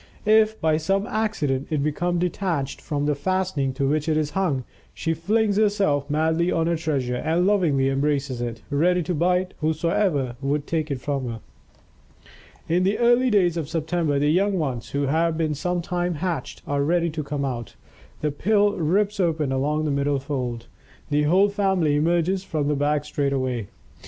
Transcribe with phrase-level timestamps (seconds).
[0.25, 4.63] If, by some accident, it become detached from the fastening to which it is hung,
[4.95, 10.35] she flings herself madly on her treasure and lovingly embraces it, ready to bite whoso
[10.41, 11.39] would take it from her.
[12.67, 16.63] In the early days of September, the young ones, who have been some time hatched,
[16.65, 17.75] are ready to come out.
[18.21, 20.65] The pill rips open along the middle fold.
[21.11, 23.67] The whole family emerges from the bag straightway.